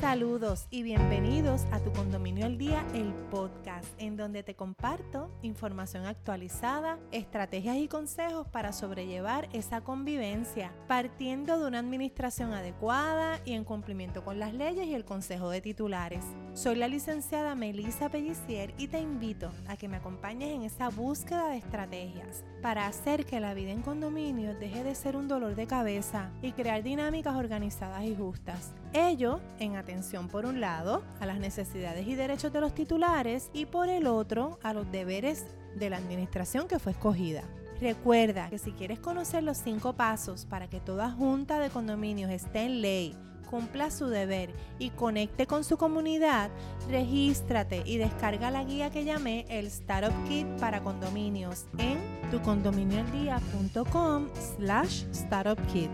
Saludos 0.00 0.66
y 0.70 0.82
bienvenidos 0.82 1.64
a 1.72 1.80
Tu 1.80 1.90
Condominio 1.90 2.44
al 2.44 2.58
Día, 2.58 2.84
el 2.92 3.14
podcast, 3.30 3.86
en 3.96 4.18
donde 4.18 4.42
te 4.42 4.54
comparto 4.54 5.30
información 5.40 6.04
actualizada, 6.04 6.98
estrategias 7.12 7.78
y 7.78 7.88
consejos 7.88 8.46
para 8.46 8.74
sobrellevar 8.74 9.48
esa 9.54 9.80
convivencia, 9.80 10.70
partiendo 10.86 11.58
de 11.58 11.66
una 11.66 11.78
administración 11.78 12.52
adecuada 12.52 13.40
y 13.46 13.54
en 13.54 13.64
cumplimiento 13.64 14.22
con 14.22 14.38
las 14.38 14.52
leyes 14.52 14.86
y 14.86 14.94
el 14.94 15.06
consejo 15.06 15.48
de 15.48 15.62
titulares. 15.62 16.26
Soy 16.56 16.76
la 16.76 16.88
licenciada 16.88 17.54
Melissa 17.54 18.08
Pellicier 18.08 18.72
y 18.78 18.88
te 18.88 18.98
invito 18.98 19.50
a 19.68 19.76
que 19.76 19.88
me 19.88 19.98
acompañes 19.98 20.54
en 20.54 20.62
esa 20.62 20.88
búsqueda 20.88 21.48
de 21.50 21.58
estrategias 21.58 22.44
para 22.62 22.86
hacer 22.86 23.26
que 23.26 23.40
la 23.40 23.52
vida 23.52 23.72
en 23.72 23.82
condominio 23.82 24.54
deje 24.54 24.82
de 24.82 24.94
ser 24.94 25.16
un 25.16 25.28
dolor 25.28 25.54
de 25.54 25.66
cabeza 25.66 26.30
y 26.40 26.52
crear 26.52 26.82
dinámicas 26.82 27.36
organizadas 27.36 28.04
y 28.04 28.16
justas. 28.16 28.72
Ello 28.94 29.38
en 29.58 29.76
atención 29.76 30.28
por 30.28 30.46
un 30.46 30.62
lado 30.62 31.04
a 31.20 31.26
las 31.26 31.38
necesidades 31.38 32.08
y 32.08 32.14
derechos 32.14 32.54
de 32.54 32.62
los 32.62 32.74
titulares 32.74 33.50
y 33.52 33.66
por 33.66 33.90
el 33.90 34.06
otro 34.06 34.58
a 34.62 34.72
los 34.72 34.90
deberes 34.90 35.44
de 35.78 35.90
la 35.90 35.98
administración 35.98 36.68
que 36.68 36.78
fue 36.78 36.92
escogida. 36.92 37.42
Recuerda 37.82 38.48
que 38.48 38.56
si 38.56 38.72
quieres 38.72 38.98
conocer 38.98 39.42
los 39.42 39.58
cinco 39.58 39.92
pasos 39.92 40.46
para 40.46 40.70
que 40.70 40.80
toda 40.80 41.10
junta 41.10 41.58
de 41.58 41.68
condominios 41.68 42.30
esté 42.30 42.60
en 42.60 42.80
ley, 42.80 43.14
cumpla 43.46 43.90
su 43.90 44.08
deber 44.08 44.50
y 44.78 44.90
conecte 44.90 45.46
con 45.46 45.64
su 45.64 45.78
comunidad, 45.78 46.50
regístrate 46.90 47.82
y 47.86 47.96
descarga 47.96 48.50
la 48.50 48.64
guía 48.64 48.90
que 48.90 49.04
llamé 49.04 49.46
el 49.48 49.66
Startup 49.66 50.12
Kit 50.28 50.46
para 50.60 50.82
condominios 50.82 51.66
en 51.78 51.98
tucondominioaldía.com 52.30 54.28
slash 54.58 55.04
startupkit. 55.12 55.90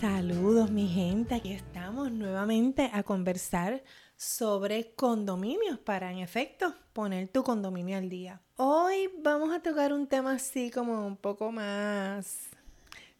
Saludos 0.00 0.70
mi 0.70 0.86
gente, 0.86 1.34
aquí 1.34 1.52
estamos 1.52 2.12
nuevamente 2.12 2.88
a 2.92 3.02
conversar 3.02 3.82
sobre 4.18 4.94
condominios 4.96 5.78
para 5.78 6.10
en 6.10 6.18
efecto 6.18 6.74
poner 6.92 7.28
tu 7.28 7.44
condominio 7.44 7.96
al 7.96 8.08
día. 8.08 8.42
Hoy 8.56 9.08
vamos 9.22 9.54
a 9.54 9.62
tocar 9.62 9.92
un 9.92 10.08
tema 10.08 10.32
así 10.32 10.72
como 10.72 11.06
un 11.06 11.16
poco 11.16 11.52
más 11.52 12.48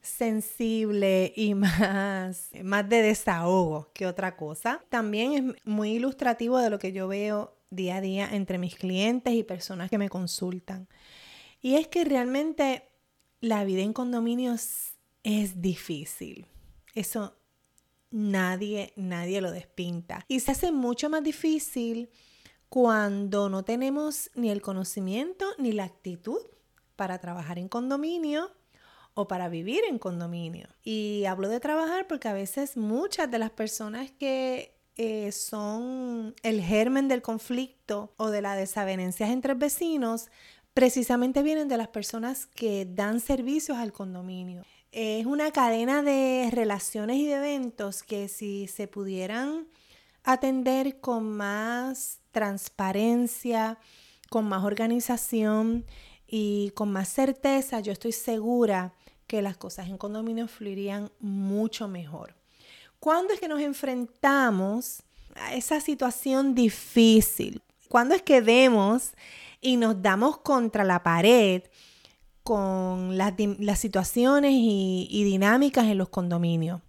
sensible 0.02 1.32
y 1.36 1.55
más, 1.55 2.50
más 2.64 2.88
de 2.88 3.02
desahogo 3.02 3.92
que 3.94 4.08
otra 4.08 4.36
cosa. 4.36 4.82
También 4.88 5.32
es 5.32 5.64
muy 5.64 5.92
ilustrativo 5.92 6.58
de 6.58 6.68
lo 6.68 6.80
que 6.80 6.92
yo 6.92 7.06
veo 7.06 7.56
día 7.70 7.96
a 7.96 8.00
día 8.00 8.28
entre 8.33 8.58
mis 8.58 8.74
clientes 8.74 9.33
y 9.33 9.44
personas 9.44 9.90
que 9.90 9.98
me 9.98 10.08
consultan. 10.08 10.88
Y 11.60 11.77
es 11.77 11.86
que 11.86 12.05
realmente 12.05 12.88
la 13.40 13.62
vida 13.62 13.83
en 13.83 13.92
condominios 13.92 14.94
es 15.22 15.62
difícil. 15.62 16.46
Eso 16.96 17.38
nadie, 18.11 18.92
nadie 18.97 19.41
lo 19.41 19.51
despinta. 19.51 20.25
Y 20.28 20.41
se 20.41 20.53
hace 20.53 20.73
mucho 20.73 21.11
más 21.11 21.23
difícil 21.23 22.11
cuando 22.69 23.48
no 23.48 23.64
tenemos 23.64 24.31
ni 24.34 24.51
el 24.51 24.61
conocimiento 24.61 25.47
ni 25.59 25.73
la 25.73 25.84
actitud 25.84 26.41
para 26.97 27.19
trabajar 27.19 27.59
en 27.59 27.69
condominio 27.69 28.51
o 29.14 29.27
para 29.27 29.48
vivir 29.48 29.83
en 29.89 29.98
condominio. 29.98 30.69
Y 30.84 31.25
hablo 31.27 31.48
de 31.48 31.61
trabajar 31.61 32.06
porque 32.06 32.29
a 32.29 32.33
veces 32.33 32.77
muchas 32.77 33.31
de 33.31 33.39
las 33.39 33.51
personas 33.51 34.11
que 34.12 34.77
eh, 34.97 35.33
son 35.33 36.34
el 36.42 36.61
germen 36.61 37.09
del 37.09 37.23
conflicto 37.23 38.12
o 38.17 38.31
de 38.31 38.42
las 38.42 38.56
desavenencias 38.56 39.31
entre 39.31 39.55
vecinos 39.55 40.29
precisamente 40.75 41.42
vienen 41.42 41.69
de 41.69 41.77
las 41.77 41.89
personas 41.89 42.47
que 42.47 42.84
dan 42.84 43.20
servicios 43.20 43.79
al 43.79 43.92
condominio 43.92 44.64
es 44.92 45.26
una 45.26 45.50
cadena 45.50 46.02
de 46.02 46.48
relaciones 46.52 47.18
y 47.18 47.26
de 47.26 47.34
eventos 47.34 48.02
que 48.02 48.28
si 48.28 48.68
se 48.68 48.88
pudieran 48.88 49.66
atender 50.24 51.00
con 51.00 51.30
más 51.30 52.20
transparencia, 52.32 53.78
con 54.30 54.48
más 54.48 54.64
organización 54.64 55.86
y 56.26 56.70
con 56.74 56.90
más 56.92 57.08
certeza, 57.08 57.80
yo 57.80 57.92
estoy 57.92 58.12
segura 58.12 58.92
que 59.26 59.42
las 59.42 59.56
cosas 59.56 59.88
en 59.88 59.98
condominio 59.98 60.48
fluirían 60.48 61.10
mucho 61.20 61.88
mejor. 61.88 62.34
¿Cuándo 62.98 63.32
es 63.32 63.40
que 63.40 63.48
nos 63.48 63.60
enfrentamos 63.60 65.02
a 65.36 65.55
esa 65.55 65.80
situación 65.80 66.55
difícil? 66.55 67.62
¿Cuándo 67.88 68.14
es 68.14 68.22
que 68.22 68.40
vemos 68.40 69.12
y 69.60 69.76
nos 69.76 70.02
damos 70.02 70.38
contra 70.38 70.84
la 70.84 71.02
pared 71.02 71.62
con 72.48 73.19
las, 73.19 73.35
situaciones 73.79 74.53
y, 74.55 75.07
y 75.11 75.25
dinámicas 75.25 75.85
en 75.85 75.98
los 75.98 76.09
condominios? 76.09 76.81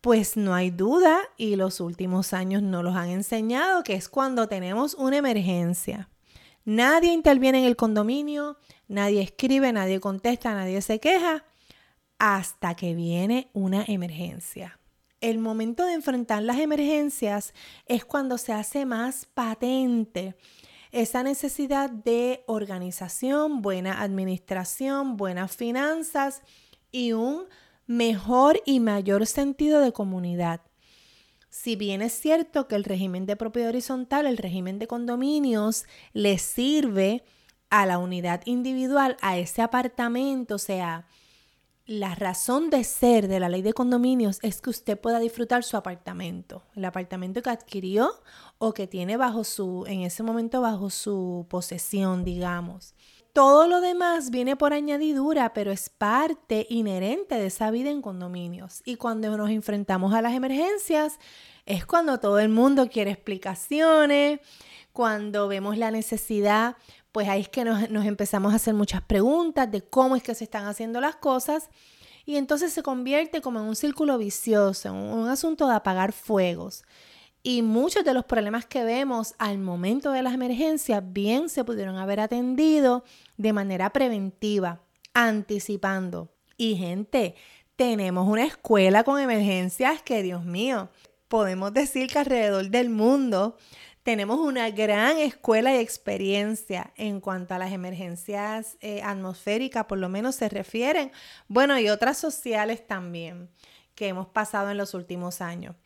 Pues 0.00 0.38
no 0.38 0.54
hay 0.54 0.70
duda, 0.70 1.18
y 1.36 1.56
los 1.56 1.80
últimos 1.80 2.32
años 2.32 2.62
nos 2.62 2.82
los 2.82 2.96
han 2.96 3.10
enseñado, 3.10 3.82
que 3.82 3.92
es 3.92 4.08
cuando 4.08 4.48
tenemos 4.48 4.94
una 4.94 5.18
emergencia. 5.18 6.08
Nadie 6.64 7.12
interviene 7.12 7.58
en 7.58 7.64
el 7.66 7.76
condominio, 7.76 8.56
nadie 8.88 9.20
escribe, 9.20 9.70
nadie 9.70 10.00
contesta, 10.00 10.54
nadie 10.54 10.80
se 10.80 10.98
queja, 10.98 11.44
hasta 12.18 12.74
que 12.74 12.94
viene 12.94 13.50
una 13.52 13.84
emergencia. 13.86 14.80
El 15.20 15.40
momento 15.40 15.84
de 15.84 15.92
enfrentar 15.92 16.42
las 16.42 16.58
emergencias 16.58 17.52
es 17.84 18.06
cuando 18.06 18.38
se 18.38 18.54
hace 18.54 18.86
más 18.86 19.26
patente 19.26 20.36
esa 20.94 21.24
necesidad 21.24 21.90
de 21.90 22.44
organización, 22.46 23.62
buena 23.62 24.00
administración, 24.00 25.16
buenas 25.16 25.56
finanzas 25.56 26.42
y 26.92 27.12
un 27.12 27.46
mejor 27.86 28.62
y 28.64 28.78
mayor 28.78 29.26
sentido 29.26 29.80
de 29.80 29.92
comunidad. 29.92 30.60
Si 31.50 31.74
bien 31.74 32.00
es 32.00 32.12
cierto 32.12 32.68
que 32.68 32.76
el 32.76 32.84
régimen 32.84 33.26
de 33.26 33.34
propiedad 33.34 33.70
horizontal, 33.70 34.24
el 34.26 34.36
régimen 34.36 34.78
de 34.78 34.86
condominios, 34.86 35.84
le 36.12 36.38
sirve 36.38 37.24
a 37.70 37.86
la 37.86 37.98
unidad 37.98 38.42
individual, 38.44 39.16
a 39.20 39.36
ese 39.36 39.62
apartamento, 39.62 40.54
o 40.54 40.58
sea, 40.58 41.08
la 41.86 42.14
razón 42.14 42.70
de 42.70 42.82
ser 42.82 43.28
de 43.28 43.40
la 43.40 43.48
ley 43.48 43.60
de 43.60 43.74
condominios 43.74 44.38
es 44.42 44.60
que 44.62 44.70
usted 44.70 44.98
pueda 44.98 45.18
disfrutar 45.18 45.64
su 45.64 45.76
apartamento, 45.76 46.62
el 46.74 46.84
apartamento 46.86 47.42
que 47.42 47.50
adquirió 47.50 48.10
o 48.66 48.74
que 48.74 48.86
tiene 48.86 49.16
bajo 49.16 49.44
su, 49.44 49.84
en 49.86 50.02
ese 50.02 50.22
momento 50.22 50.60
bajo 50.60 50.90
su 50.90 51.46
posesión, 51.48 52.24
digamos. 52.24 52.94
Todo 53.32 53.66
lo 53.66 53.80
demás 53.80 54.30
viene 54.30 54.56
por 54.56 54.72
añadidura, 54.72 55.52
pero 55.54 55.72
es 55.72 55.90
parte 55.90 56.66
inherente 56.70 57.34
de 57.34 57.46
esa 57.46 57.70
vida 57.70 57.90
en 57.90 58.00
condominios. 58.00 58.82
Y 58.84 58.96
cuando 58.96 59.36
nos 59.36 59.50
enfrentamos 59.50 60.14
a 60.14 60.22
las 60.22 60.34
emergencias, 60.34 61.18
es 61.66 61.84
cuando 61.84 62.18
todo 62.18 62.38
el 62.38 62.48
mundo 62.48 62.88
quiere 62.88 63.10
explicaciones, 63.10 64.40
cuando 64.92 65.48
vemos 65.48 65.76
la 65.76 65.90
necesidad 65.90 66.76
pues 67.14 67.28
ahí 67.28 67.42
es 67.42 67.48
que 67.48 67.62
nos, 67.62 67.80
empezamos 68.06 68.52
a 68.52 68.56
hacer 68.56 68.74
muchas 68.74 69.00
preguntas 69.00 69.70
de 69.70 69.82
cómo 69.82 70.16
es 70.16 70.22
que 70.24 70.34
se 70.34 70.42
están 70.42 70.66
haciendo 70.66 71.00
las 71.00 71.14
cosas 71.14 71.70
y 72.26 72.34
entonces 72.34 72.72
se 72.72 72.82
convierte 72.82 73.40
como 73.40 73.60
en 73.60 73.66
un 73.66 73.76
círculo 73.76 74.18
vicioso, 74.18 74.88
en 74.88 74.96
un, 74.96 75.28
asunto 75.28 75.68
de 75.68 75.74
apagar 75.76 76.10
fuegos. 76.10 76.82
Y 77.46 77.60
muchos 77.60 78.06
de 78.06 78.14
los 78.14 78.24
problemas 78.24 78.64
que 78.64 78.84
vemos 78.84 79.34
al 79.38 79.58
momento 79.58 80.12
de 80.12 80.22
las 80.22 80.32
emergencias 80.32 81.02
bien 81.04 81.50
se 81.50 81.62
pudieron 81.62 81.96
haber 81.96 82.18
atendido 82.18 83.04
de 83.36 83.52
manera 83.52 83.90
preventiva, 83.90 84.80
anticipando. 85.12 86.32
Y 86.56 86.76
gente, 86.76 87.34
tenemos 87.76 88.26
una 88.26 88.44
escuela 88.46 89.04
con 89.04 89.20
emergencias 89.20 90.00
que, 90.00 90.22
Dios 90.22 90.42
mío, 90.42 90.88
podemos 91.28 91.74
decir 91.74 92.08
que 92.08 92.18
alrededor 92.18 92.70
del 92.70 92.88
mundo 92.88 93.58
tenemos 94.04 94.38
una 94.38 94.70
gran 94.70 95.18
escuela 95.18 95.74
y 95.74 95.80
experiencia 95.80 96.94
en 96.96 97.20
cuanto 97.20 97.52
a 97.52 97.58
las 97.58 97.72
emergencias 97.72 98.78
eh, 98.80 99.02
atmosféricas, 99.02 99.84
por 99.84 99.98
lo 99.98 100.08
menos 100.08 100.36
se 100.36 100.48
refieren, 100.48 101.12
bueno, 101.48 101.78
y 101.78 101.90
otras 101.90 102.16
sociales 102.16 102.86
también 102.86 103.50
que 103.94 104.08
hemos 104.08 104.28
pasado 104.28 104.70
en 104.70 104.78
los 104.78 104.94
últimos 104.94 105.42
años. 105.42 105.76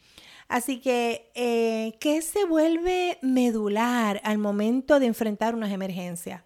Así 0.48 0.80
que, 0.80 1.30
eh, 1.34 1.96
¿qué 2.00 2.22
se 2.22 2.44
vuelve 2.44 3.18
medular 3.22 4.20
al 4.24 4.38
momento 4.38 4.98
de 4.98 5.06
enfrentar 5.06 5.54
unas 5.54 5.72
emergencias? 5.72 6.42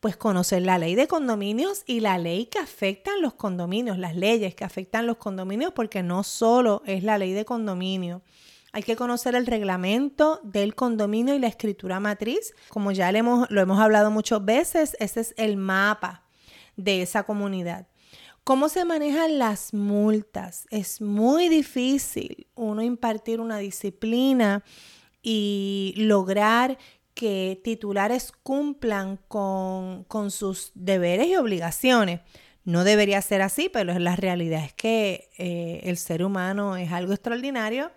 Pues 0.00 0.16
conocer 0.16 0.62
la 0.62 0.76
ley 0.76 0.96
de 0.96 1.08
condominios 1.08 1.82
y 1.86 2.00
la 2.00 2.18
ley 2.18 2.46
que 2.46 2.58
afectan 2.58 3.22
los 3.22 3.34
condominios, 3.34 3.96
las 3.96 4.16
leyes 4.16 4.54
que 4.54 4.64
afectan 4.64 5.06
los 5.06 5.16
condominios, 5.16 5.72
porque 5.72 6.02
no 6.02 6.24
solo 6.24 6.82
es 6.84 7.04
la 7.04 7.16
ley 7.16 7.32
de 7.32 7.44
condominio 7.44 8.22
hay 8.74 8.82
que 8.82 8.96
conocer 8.96 9.36
el 9.36 9.46
reglamento 9.46 10.40
del 10.42 10.74
condominio 10.74 11.32
y 11.36 11.38
la 11.38 11.46
escritura 11.46 12.00
matriz. 12.00 12.54
Como 12.70 12.90
ya 12.90 13.12
lo 13.12 13.18
hemos, 13.18 13.50
lo 13.50 13.60
hemos 13.60 13.78
hablado 13.78 14.10
muchas 14.10 14.44
veces, 14.44 14.96
ese 14.98 15.20
es 15.20 15.34
el 15.36 15.56
mapa 15.56 16.24
de 16.76 17.00
esa 17.00 17.22
comunidad. 17.22 17.86
¿Cómo 18.44 18.68
se 18.68 18.84
manejan 18.84 19.38
las 19.38 19.72
multas? 19.72 20.66
Es 20.70 21.00
muy 21.00 21.48
difícil 21.48 22.46
uno 22.54 22.82
impartir 22.82 23.40
una 23.40 23.56
disciplina 23.56 24.62
y 25.22 25.94
lograr 25.96 26.76
que 27.14 27.58
titulares 27.64 28.32
cumplan 28.42 29.18
con, 29.28 30.04
sus 30.30 30.72
deberes 30.74 31.28
y 31.28 31.36
obligaciones. 31.36 32.20
No 32.64 32.84
debería 32.84 33.22
ser 33.22 33.40
así, 33.40 33.70
pero 33.70 33.98
la 33.98 34.14
realidad 34.14 34.62
es 34.62 34.74
que 34.74 35.30
eh, 35.38 35.80
el 35.84 35.96
ser 35.96 36.22
humano 36.22 36.76
es 36.76 36.92
algo 36.92 37.14
extraordinario 37.14 37.92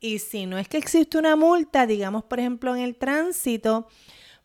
y 0.00 0.18
si 0.18 0.46
no 0.46 0.58
es 0.58 0.66
que 0.66 0.78
existe 0.78 1.18
una 1.18 1.36
multa, 1.36 1.86
digamos 1.86 2.24
por 2.24 2.40
ejemplo 2.40 2.74
en 2.74 2.82
el 2.82 2.96
tránsito, 2.96 3.86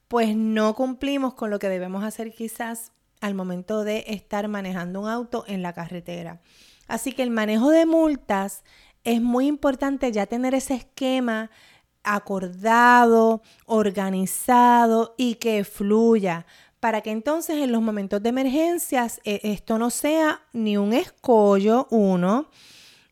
pues 0.08 0.36
no 0.36 0.76
cumplimos 0.76 1.34
con 1.34 1.50
lo 1.50 1.58
que 1.58 1.70
debemos 1.70 2.04
hacer 2.04 2.34
quizás 2.34 2.92
al 3.22 3.36
momento 3.36 3.84
de 3.84 4.06
estar 4.08 4.48
manejando 4.48 5.02
un 5.02 5.10
auto 5.10 5.44
en 5.48 5.62
la 5.62 5.74
carretera. 5.74 6.42
Así 6.88 7.12
que 7.12 7.24
el 7.24 7.30
manejo 7.30 7.70
de 7.70 7.86
multas 7.86 8.64
es 9.04 9.22
muy 9.22 9.48
importante 9.48 10.12
ya 10.12 10.26
tener 10.26 10.54
ese 10.54 10.76
esquema 10.76 11.52
acordado, 12.04 13.42
organizado 13.66 15.16
y 15.18 15.36
que 15.36 15.64
fluya 15.64 16.46
para 16.80 17.02
que 17.02 17.12
entonces 17.12 17.58
en 17.58 17.72
los 17.72 17.82
momentos 17.82 18.24
de 18.24 18.30
emergencias 18.30 19.20
eh, 19.26 19.42
esto 19.44 19.78
no 19.78 19.90
sea 19.90 20.42
ni 20.54 20.78
un 20.78 20.94
escollo, 20.94 21.88
uno, 21.92 22.50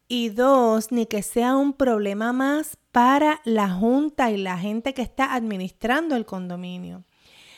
y 0.07 0.29
dos, 0.29 0.91
ni 0.91 1.05
que 1.05 1.21
sea 1.21 1.57
un 1.57 1.73
problema 1.73 2.31
más 2.31 2.77
para 2.91 3.41
la 3.43 3.69
junta 3.69 4.31
y 4.31 4.37
la 4.37 4.57
gente 4.57 4.93
que 4.93 5.01
está 5.01 5.33
administrando 5.33 6.15
el 6.15 6.25
condominio. 6.25 7.03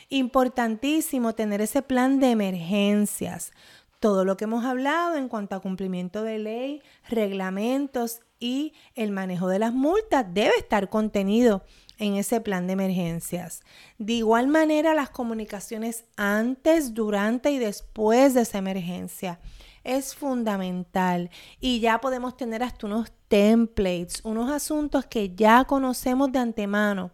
Importantísimo 0.10 1.36
tener 1.36 1.62
ese 1.62 1.84
plan 1.84 2.20
de 2.20 2.32
emergencias. 2.32 3.52
Todo 4.00 4.26
lo 4.26 4.38
que 4.38 4.46
hemos 4.46 4.66
hablado 4.66 5.16
en 5.16 5.30
cuanto 5.30 5.56
a 5.56 5.60
cumplimiento 5.60 6.24
de 6.24 6.40
ley, 6.40 6.82
reglamentos 7.08 8.22
y 8.40 8.74
el 8.96 9.12
manejo 9.12 9.48
de 9.48 9.60
las 9.60 9.74
multas 9.74 10.26
debe 10.34 10.54
estar 10.58 10.90
contenido 10.90 11.64
en 12.00 12.16
ese 12.16 12.42
plan 12.42 12.66
de 12.66 12.74
emergencias. 12.74 13.62
De 14.00 14.14
igual 14.14 14.48
manera, 14.48 14.96
las 14.96 15.12
comunicaciones 15.12 16.06
antes, 16.16 16.96
durante 16.96 17.52
y 17.52 17.60
después 17.60 18.34
de 18.34 18.42
esa 18.42 18.58
emergencia 18.58 19.40
es 19.84 20.16
fundamental 20.16 21.30
y 21.60 21.80
ya 21.82 22.02
podemos 22.02 22.36
tener 22.36 22.64
hasta 22.64 22.88
unos 22.88 23.12
templates, 23.28 24.22
unos 24.24 24.50
asuntos 24.50 25.06
que 25.06 25.36
ya 25.36 25.66
conocemos 25.66 26.32
de 26.32 26.40
antemano 26.40 27.12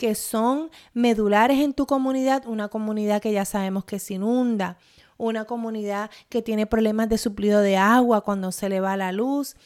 que 0.00 0.14
son 0.14 0.70
medulares 0.94 1.58
en 1.58 1.74
tu 1.74 1.84
comunidad, 1.84 2.46
una 2.46 2.68
comunidad 2.68 3.20
que 3.20 3.32
ya 3.32 3.44
sabemos 3.44 3.84
que 3.84 3.98
se 3.98 4.14
inunda, 4.14 4.78
una 5.18 5.44
comunidad 5.44 6.10
que 6.30 6.40
tiene 6.40 6.64
problemas 6.64 7.10
de 7.10 7.18
suplido 7.18 7.60
de 7.60 7.76
agua 7.76 8.22
cuando 8.22 8.50
se 8.50 8.70
le 8.70 8.80
va 8.80 8.96
la 8.96 9.12
luz. 9.12 9.56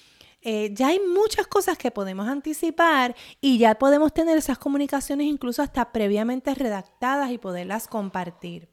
Eh, 0.42 0.74
ya 0.74 0.88
hay 0.88 0.98
muchas 0.98 1.46
cosas 1.46 1.78
que 1.78 1.92
podemos 1.92 2.26
anticipar 2.26 3.14
y 3.40 3.58
ya 3.58 3.76
podemos 3.76 4.12
tener 4.12 4.36
esas 4.36 4.58
comunicaciones 4.58 5.28
incluso 5.28 5.62
hasta 5.62 5.92
previamente 5.92 6.52
redactadas 6.52 7.30
y 7.30 7.38
poderlas 7.38 7.86
compartir. 7.86 8.68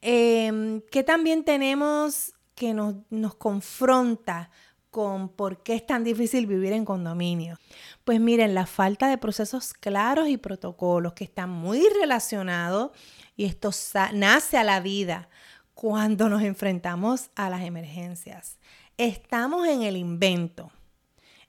Eh, 0.00 0.80
que 0.90 1.04
también 1.04 1.44
tenemos 1.44 2.32
que 2.54 2.72
nos, 2.72 2.94
nos 3.10 3.34
confronta 3.34 4.50
con 4.90 5.28
por 5.28 5.62
qué 5.62 5.74
es 5.74 5.86
tan 5.86 6.04
difícil 6.04 6.46
vivir 6.46 6.72
en 6.72 6.84
condominio. 6.84 7.58
Pues 8.04 8.20
miren, 8.20 8.54
la 8.54 8.66
falta 8.66 9.08
de 9.08 9.18
procesos 9.18 9.72
claros 9.72 10.28
y 10.28 10.36
protocolos 10.36 11.12
que 11.12 11.24
están 11.24 11.50
muy 11.50 11.82
relacionados 12.00 12.90
y 13.36 13.44
esto 13.44 13.70
nace 14.12 14.58
a 14.58 14.64
la 14.64 14.80
vida 14.80 15.28
cuando 15.74 16.28
nos 16.28 16.42
enfrentamos 16.42 17.30
a 17.36 17.48
las 17.48 17.62
emergencias. 17.62 18.58
Estamos 18.98 19.66
en 19.66 19.82
el 19.82 19.96
invento, 19.96 20.70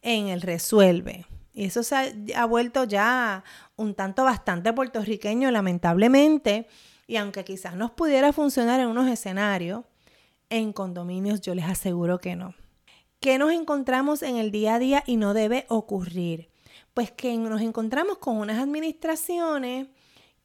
en 0.01 0.27
el 0.27 0.41
resuelve. 0.41 1.25
Y 1.53 1.65
eso 1.65 1.83
se 1.83 2.15
ha, 2.33 2.45
vuelto 2.45 2.85
ya 2.85 3.43
un 3.75 3.93
tanto 3.93 4.23
bastante 4.23 4.71
puertorriqueño, 4.71 5.51
lamentablemente. 5.51 6.67
Y 7.07 7.17
aunque 7.17 7.43
quizás 7.43 7.75
nos 7.75 7.91
pudiera 7.91 8.31
funcionar 8.31 8.79
en 8.79 8.88
unos 8.88 9.09
escenarios, 9.09 9.83
en 10.49 10.71
condominios 10.71 11.41
yo 11.41 11.53
les 11.53 11.65
aseguro 11.65 12.19
que 12.19 12.38
no. 12.38 12.53
¿Qué 13.21 13.38
nos 13.38 13.51
encontramos 13.51 14.23
en 14.23 14.38
el 14.38 14.50
día 14.50 14.73
a 14.73 14.79
día 14.79 15.03
y 15.06 15.15
no 15.15 15.35
debe 15.35 15.68
ocurrir? 15.69 16.50
Pues 16.95 17.12
que 17.12 17.38
nos 17.38 17.62
encontramos 17.62 18.18
con 18.18 18.38
unas 18.38 18.59
administraciones 18.59 19.89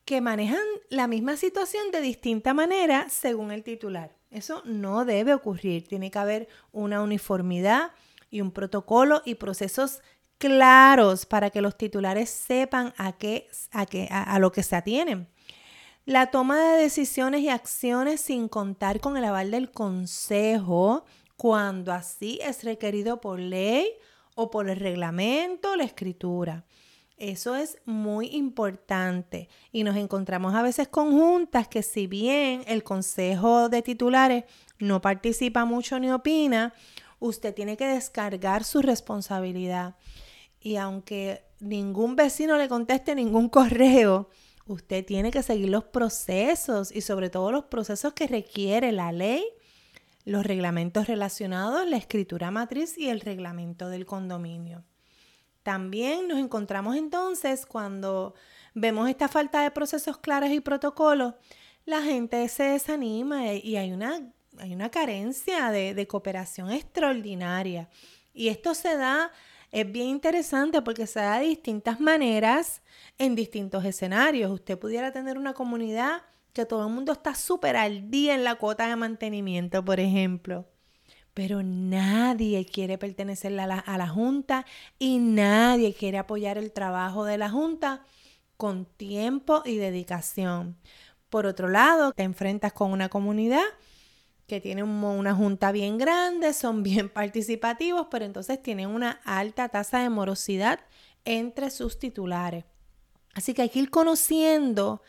que 0.04 0.20
manejan 0.20 0.60
la 0.90 1.06
misma 1.06 1.38
situación 1.38 1.90
de 1.90 2.02
distinta 2.02 2.52
manera 2.52 3.08
según 3.08 3.50
el 3.50 3.62
titular. 3.62 4.14
Eso 4.30 4.60
no 4.66 5.06
debe 5.06 5.32
ocurrir. 5.32 5.88
Tiene 5.88 6.10
que 6.10 6.18
haber 6.18 6.48
una 6.70 7.00
uniformidad 7.00 7.92
y 8.30 8.42
un 8.42 8.50
protocolo 8.50 9.22
y 9.24 9.36
procesos 9.36 10.02
claros 10.36 11.24
para 11.24 11.48
que 11.48 11.62
los 11.62 11.78
titulares 11.78 12.28
sepan 12.28 12.92
a, 12.98 13.12
qué, 13.12 13.48
a, 13.72 13.86
qué, 13.86 14.06
a 14.10 14.38
lo 14.38 14.52
que 14.52 14.62
se 14.62 14.76
atienen. 14.76 15.28
La 16.04 16.30
toma 16.30 16.60
de 16.60 16.82
decisiones 16.82 17.40
y 17.40 17.48
acciones 17.48 18.20
sin 18.20 18.48
contar 18.48 19.00
con 19.00 19.16
el 19.16 19.24
aval 19.24 19.50
del 19.50 19.70
consejo, 19.70 21.06
cuando 21.36 21.92
así 21.92 22.38
es 22.42 22.64
requerido 22.64 23.20
por 23.20 23.38
ley 23.38 23.88
o 24.34 24.50
por 24.50 24.68
el 24.68 24.76
reglamento 24.76 25.72
o 25.72 25.76
la 25.76 25.84
escritura. 25.84 26.64
Eso 27.16 27.56
es 27.56 27.78
muy 27.86 28.26
importante 28.36 29.48
y 29.72 29.82
nos 29.82 29.96
encontramos 29.96 30.54
a 30.54 30.62
veces 30.62 30.88
con 30.88 31.12
juntas 31.12 31.66
que 31.66 31.82
si 31.82 32.06
bien 32.06 32.62
el 32.66 32.82
consejo 32.82 33.70
de 33.70 33.80
titulares 33.80 34.44
no 34.78 35.00
participa 35.00 35.64
mucho 35.64 35.98
ni 35.98 36.10
opina, 36.10 36.74
usted 37.18 37.54
tiene 37.54 37.78
que 37.78 37.86
descargar 37.86 38.64
su 38.64 38.82
responsabilidad. 38.82 39.96
Y 40.60 40.76
aunque 40.76 41.44
ningún 41.58 42.16
vecino 42.16 42.58
le 42.58 42.68
conteste 42.68 43.14
ningún 43.14 43.48
correo, 43.48 44.28
Usted 44.66 45.04
tiene 45.04 45.30
que 45.30 45.44
seguir 45.44 45.68
los 45.68 45.84
procesos 45.84 46.90
y 46.90 47.00
sobre 47.00 47.30
todo 47.30 47.52
los 47.52 47.66
procesos 47.66 48.14
que 48.14 48.26
requiere 48.26 48.90
la 48.90 49.12
ley, 49.12 49.44
los 50.26 50.44
reglamentos 50.44 51.06
relacionados, 51.06 51.88
la 51.88 51.96
escritura 51.96 52.50
matriz 52.50 52.98
y 52.98 53.08
el 53.08 53.20
reglamento 53.20 53.88
del 53.88 54.04
condominio. 54.04 54.84
También 55.62 56.28
nos 56.28 56.38
encontramos 56.38 56.96
entonces 56.96 57.64
cuando 57.64 58.34
vemos 58.74 59.08
esta 59.08 59.28
falta 59.28 59.62
de 59.62 59.70
procesos 59.70 60.18
claros 60.18 60.50
y 60.50 60.60
protocolos, 60.60 61.34
la 61.84 62.02
gente 62.02 62.46
se 62.48 62.64
desanima 62.64 63.54
y 63.54 63.76
hay 63.76 63.92
una, 63.92 64.20
hay 64.58 64.74
una 64.74 64.90
carencia 64.90 65.70
de, 65.70 65.94
de 65.94 66.06
cooperación 66.08 66.72
extraordinaria. 66.72 67.88
Y 68.34 68.48
esto 68.48 68.74
se 68.74 68.96
da 68.96 69.30
es 69.70 69.90
bien 69.90 70.08
interesante 70.08 70.82
porque 70.82 71.06
se 71.06 71.20
da 71.20 71.38
de 71.38 71.46
distintas 71.46 72.00
maneras 72.00 72.82
en 73.18 73.34
distintos 73.34 73.84
escenarios. 73.84 74.50
Usted 74.50 74.78
pudiera 74.78 75.12
tener 75.12 75.38
una 75.38 75.54
comunidad 75.54 76.22
que 76.56 76.64
todo 76.64 76.86
el 76.86 76.92
mundo 76.94 77.12
está 77.12 77.34
súper 77.34 77.76
al 77.76 78.10
día 78.10 78.34
en 78.34 78.42
la 78.42 78.54
cuota 78.54 78.88
de 78.88 78.96
mantenimiento, 78.96 79.84
por 79.84 80.00
ejemplo. 80.00 80.64
Pero 81.34 81.62
nadie 81.62 82.64
quiere 82.64 82.96
pertenecer 82.96 83.60
a 83.60 83.66
la, 83.66 83.78
a 83.78 83.98
la 83.98 84.08
Junta 84.08 84.64
y 84.98 85.18
nadie 85.18 85.92
quiere 85.92 86.16
apoyar 86.16 86.56
el 86.56 86.72
trabajo 86.72 87.26
de 87.26 87.36
la 87.36 87.50
Junta 87.50 88.06
con 88.56 88.86
tiempo 88.86 89.60
y 89.66 89.76
dedicación. 89.76 90.78
Por 91.28 91.44
otro 91.44 91.68
lado, 91.68 92.12
te 92.12 92.22
enfrentas 92.22 92.72
con 92.72 92.90
una 92.90 93.10
comunidad 93.10 93.66
que 94.46 94.62
tienen 94.62 94.86
una 94.86 95.34
junta 95.34 95.72
bien 95.72 95.98
grande, 95.98 96.54
son 96.54 96.82
bien 96.82 97.08
participativos, 97.12 98.06
pero 98.10 98.24
entonces 98.24 98.62
tienen 98.62 98.88
una 98.88 99.20
alta 99.24 99.68
tasa 99.68 99.98
de 99.98 100.08
morosidad 100.08 100.80
entre 101.26 101.68
sus 101.68 101.98
titulares. 101.98 102.64
Así 103.34 103.52
que 103.52 103.60
hay 103.60 103.68
que 103.68 103.80
ir 103.80 103.90
conociendo 103.90 105.02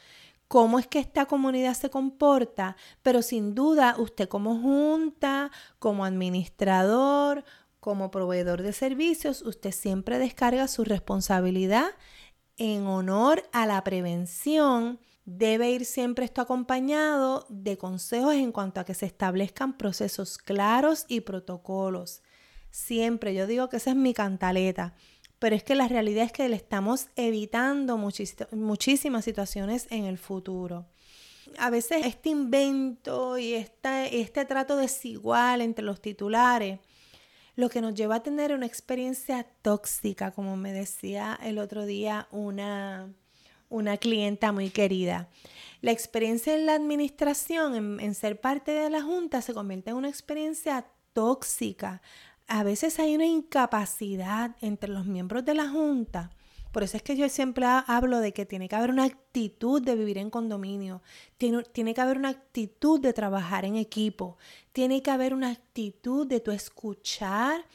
cómo 0.48 0.80
es 0.80 0.88
que 0.88 1.00
esta 1.00 1.26
comunidad 1.26 1.74
se 1.74 1.90
comporta, 1.90 2.78
pero 3.02 3.22
sin 3.22 3.56
duda 3.56 3.96
usted 3.98 4.28
como 4.28 4.60
junta, 4.60 5.52
como 5.80 6.06
administrador, 6.06 7.44
como 7.80 8.12
proveedor 8.12 8.62
de 8.62 8.74
servicios, 8.74 9.42
usted 9.42 9.72
siempre 9.72 10.20
descarga 10.20 10.68
su 10.68 10.84
responsabilidad 10.84 11.88
en 12.58 12.88
honor 12.88 13.44
a 13.52 13.66
la 13.66 13.84
prevención 13.84 15.00
Debe 15.30 15.72
ir 15.72 15.84
siempre 15.84 16.24
esto 16.24 16.40
acompañado 16.40 17.46
de 17.50 17.78
consejos 17.78 18.36
en 18.36 18.54
cuanto 18.54 18.80
a 18.80 18.86
que 18.86 18.94
se 18.94 19.06
establezcan 19.06 19.78
procesos 19.78 20.38
claros 20.38 21.04
y 21.10 21.20
protocolos. 21.20 22.22
Siempre, 22.72 23.36
yo 23.36 23.46
digo 23.46 23.68
que 23.68 23.76
esa 23.76 23.90
es 23.90 23.98
mi 23.98 24.14
cantaleta, 24.14 24.96
pero 25.40 25.56
es 25.56 25.64
que 25.64 25.76
la 25.76 25.88
realidad 25.88 26.26
es 26.26 26.32
que 26.32 26.48
le 26.50 26.56
estamos 26.56 27.08
evitando 27.16 27.98
muchísimas 27.98 29.26
situaciones 29.26 29.88
en 29.90 30.06
el 30.06 30.18
futuro. 30.18 30.86
A 31.58 31.70
veces 31.70 32.06
este 32.06 32.30
invento 32.30 33.38
y 33.38 33.54
este, 33.54 34.46
trato 34.46 34.78
desigual 34.78 35.62
entre 35.62 35.86
los 35.86 36.02
titulares 36.02 36.80
lo 37.56 37.70
que 37.70 37.82
nos 37.82 37.96
lleva 37.96 38.16
a 38.16 38.24
tener 38.24 38.54
una 38.54 38.68
experiencia 38.68 39.48
tóxica, 39.64 40.32
como 40.32 40.56
me 40.58 40.72
decía 40.72 41.38
el 41.42 41.58
otro 41.58 41.88
día 41.88 42.28
una, 42.32 43.12
una 43.70 43.98
clienta 43.98 44.52
muy 44.52 44.70
querida. 44.70 45.28
La 45.82 45.92
experiencia 45.92 46.54
en 46.54 46.68
la 46.68 46.76
administración, 46.76 48.00
en, 48.00 48.14
ser 48.14 48.40
parte 48.40 48.72
de 48.72 48.92
la 48.92 49.02
junta, 49.02 49.42
se 49.42 49.56
convierte 49.56 49.90
en 49.90 49.96
una 49.96 50.08
experiencia 50.10 50.86
tóxica. 51.14 52.02
A 52.48 52.64
veces 52.64 52.98
hay 53.00 53.16
una 53.16 53.26
incapacidad 53.26 54.56
entre 54.62 54.90
los 54.90 55.06
miembros 55.06 55.44
de 55.44 55.54
la 55.54 55.70
junta. 55.70 56.32
Por 56.72 56.84
eso 56.84 56.98
es 56.98 57.04
que 57.04 57.18
yo 57.18 57.28
siempre 57.30 57.66
hablo 57.66 58.20
de 58.20 58.34
que 58.34 58.46
tiene 58.46 58.70
que 58.70 58.76
haber 58.76 58.92
una 58.92 59.06
actitud 59.06 59.82
de 59.82 59.96
vivir 59.96 60.18
en 60.18 60.30
condominio, 60.30 61.02
tiene, 61.38 61.64
tiene 61.64 61.94
que 61.94 62.02
haber 62.02 62.18
una 62.18 62.30
actitud 62.30 63.02
de 63.02 63.14
trabajar 63.14 63.66
en 63.66 63.76
equipo, 63.76 64.38
tiene 64.72 65.02
que 65.02 65.12
haber 65.12 65.34
una 65.34 65.50
actitud 65.50 66.28
de 66.28 66.40
tu 66.40 66.52
escuchar 66.52 67.66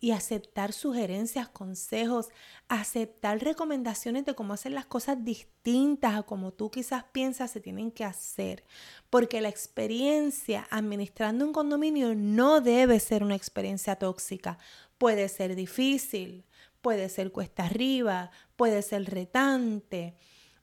y 0.00 0.12
aceptar 0.12 0.72
sugerencias, 0.72 1.48
consejos, 1.48 2.30
aceptar 2.68 3.38
recomendaciones 3.44 4.24
de 4.24 4.34
cómo 4.34 4.54
hacer 4.54 4.72
las 4.72 4.86
cosas 4.86 5.22
distintas 5.22 6.14
a 6.14 6.22
como 6.22 6.52
tú 6.52 6.70
quizás 6.70 7.04
piensas 7.12 7.50
se 7.50 7.60
tienen 7.60 7.90
que 7.90 8.04
hacer. 8.04 8.64
Porque 9.10 9.42
la 9.42 9.50
experiencia 9.50 10.66
administrando 10.70 11.44
un 11.44 11.52
condominio 11.52 12.14
no 12.14 12.62
debe 12.62 12.98
ser 12.98 13.22
una 13.22 13.36
experiencia 13.36 13.96
tóxica. 13.96 14.58
Puede 14.96 15.28
ser 15.28 15.54
difícil, 15.54 16.46
puede 16.80 17.10
ser 17.10 17.30
cuesta 17.30 17.66
arriba, 17.66 18.30
puede 18.56 18.80
ser 18.80 19.04
retante, 19.04 20.16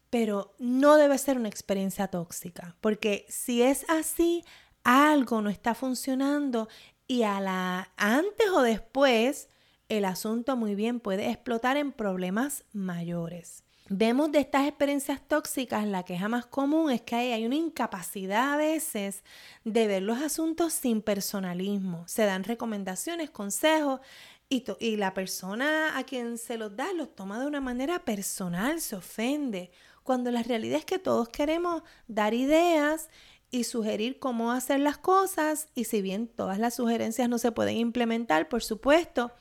pero 0.09 0.55
no 0.57 0.95
debe 0.95 1.17
ser 1.17 1.37
una 1.37 1.49
experiencia 1.49 2.07
tóxica, 2.07 2.75
porque 2.81 3.25
si 3.29 3.61
es 3.61 3.85
así, 3.89 4.43
algo 4.83 5.41
no 5.41 5.49
está 5.49 5.75
funcionando 5.75 6.69
y 7.07 7.23
a 7.23 7.39
la 7.39 7.91
antes 7.95 8.49
o 8.53 8.61
después 8.61 9.49
el 9.89 10.05
asunto 10.05 10.57
muy 10.57 10.75
bien 10.75 10.99
puede 10.99 11.29
explotar 11.29 11.77
en 11.77 11.91
problemas 11.91 12.65
mayores. 12.73 13.63
Vemos 13.89 14.33
de 14.33 14.39
estas 14.39 14.67
experiencias 14.67 15.25
tóxicas, 15.25 15.87
la 15.87 16.03
queja 16.03 16.27
más 16.27 16.45
común 16.45 16.91
es 16.91 17.01
que 17.01 17.15
hay, 17.15 17.45
una 17.45 17.55
incapacidad 17.55 18.53
a 18.53 18.57
veces 18.57 19.23
de 19.63 19.87
ver 19.87 20.03
los 20.03 20.21
asuntos 20.21 20.73
sin 20.73 21.01
personalismo. 21.01 22.03
Se 22.05 22.25
dan 22.25 22.43
recomendaciones, 22.43 23.29
consejos 23.29 24.01
y, 24.49 24.65
y, 24.81 24.97
la 24.97 25.13
persona 25.13 25.97
a 25.97 26.03
quien 26.03 26.37
se 26.37 26.57
los 26.57 26.75
da 26.75 26.91
los 26.91 27.15
toma 27.15 27.39
de 27.39 27.47
una 27.47 27.61
manera 27.61 27.99
personal, 27.99 28.81
se 28.81 28.97
ofende, 28.97 29.71
cuando 30.03 30.31
la 30.31 30.43
realidad 30.43 30.79
es 30.79 30.85
que 30.85 30.99
todos 30.99 31.29
queremos 31.29 31.81
dar 32.07 32.33
ideas 32.33 33.09
y 33.51 33.63
sugerir 33.63 34.19
cómo 34.19 34.51
hacer 34.51 34.79
las 34.79 34.97
cosas 34.97 35.69
y 35.73 35.85
si 35.85 36.01
bien 36.01 36.27
todas 36.27 36.59
las 36.59 36.75
sugerencias 36.75 37.29
no 37.29 37.37
se 37.37 37.51
pueden 37.51 37.77
implementar, 37.77 38.49
por 38.49 38.63
supuesto, 38.63 39.31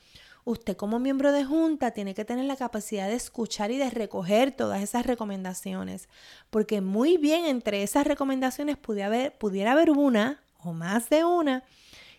usted 0.43 0.77
como 0.77 0.99
miembro 0.99 1.31
de 1.31 1.43
junta 1.43 1.91
tiene 1.91 2.13
que 2.13 2.23
tener 2.23 2.45
la 2.45 2.55
capacidad 2.55 3.07
de 3.07 3.15
escuchar 3.15 3.69
y 3.71 3.77
de 3.77 3.89
recoger 3.89 4.51
todas 4.51 4.81
esas 4.81 5.05
recomendaciones, 5.05 6.07
porque 6.49 6.79
muy 6.79 7.17
bien 7.17 7.45
entre 7.45 7.83
esas 7.83 8.07
recomendaciones 8.07 8.77
pudiera 8.77 9.07
haber, 9.07 9.37
pudiera 9.37 9.73
haber 9.73 9.91
una 9.91 10.41
o 10.59 10.73
más 10.73 11.09
de 11.09 11.25
una 11.25 11.63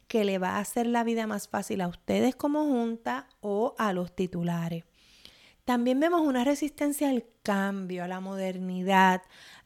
que 0.09 0.25
le 0.25 0.39
va 0.39 0.57
a 0.57 0.61
hacer 0.61 0.87
la 0.87 1.05
vida 1.05 1.27
más 1.27 1.49
fácil 1.49 1.81
a 1.81 1.89
ustedes 1.89 2.35
como 2.35 2.65
junta 2.65 3.29
o 3.41 3.75
a 3.79 3.93
los 3.93 4.15
titulares. 4.15 4.85
También 5.65 6.01
vemos 6.01 6.23
una 6.23 6.45
resistencia 6.45 7.11
al 7.11 7.27
cambio, 7.43 8.03
a 8.03 8.09
la 8.09 8.21
modernidad, 8.21 9.21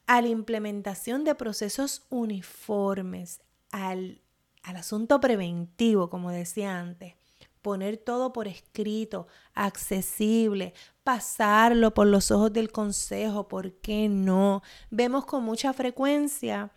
a 0.07 0.21
la 0.21 0.27
implementación 0.27 1.23
de 1.23 1.35
procesos 1.35 2.05
uniformes, 2.09 3.41
al, 3.71 4.21
al 4.63 4.75
asunto 4.75 5.19
preventivo, 5.19 6.09
como 6.09 6.31
decía 6.31 6.79
antes 6.79 7.15
poner 7.63 7.97
todo 7.97 8.33
por 8.33 8.47
escrito, 8.47 9.25
accesible, 9.55 10.73
pasarlo 11.03 11.93
por 11.93 12.05
los 12.05 12.29
ojos 12.29 12.53
del 12.53 12.71
consejo, 12.71 13.47
¿por 13.47 13.71
qué 13.79 14.09
no? 14.09 14.61
Vemos 14.91 15.25
con 15.25 15.43
mucha 15.43 15.73
frecuencia 15.73 16.71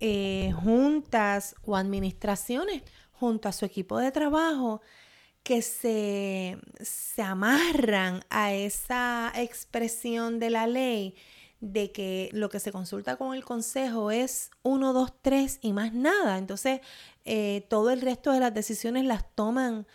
eh, 0.00 0.52
juntas 0.62 1.54
o 1.64 1.76
administraciones 1.76 2.82
junto 3.12 3.48
a 3.48 3.52
su 3.52 3.64
equipo 3.64 3.96
de 3.98 4.10
trabajo 4.10 4.82
que 5.44 5.62
se, 5.62 6.58
se 6.80 7.22
amarran 7.22 8.24
a 8.28 8.52
esa 8.52 9.32
expresión 9.36 10.40
de 10.40 10.50
la 10.50 10.66
ley 10.66 11.14
de 11.64 11.92
que 11.92 12.28
lo 12.32 12.50
que 12.50 12.60
se 12.60 12.72
consulta 12.72 13.16
con 13.16 13.34
el 13.34 13.44
consejo 13.44 14.10
es 14.10 14.50
uno, 14.62 14.92
dos, 14.92 15.12
tres 15.22 15.58
y 15.62 15.72
más 15.72 15.94
nada. 15.94 16.36
Entonces, 16.36 16.80
eh, 17.24 17.66
todo 17.70 17.90
el 17.90 18.02
resto 18.02 18.32
de 18.32 18.40
las 18.40 18.52
decisiones 18.52 19.06
las 19.06 19.24
toman 19.34 19.86